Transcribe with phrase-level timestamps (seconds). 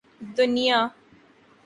[0.37, 0.79] دنیا